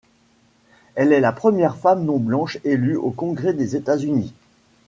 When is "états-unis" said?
3.75-4.33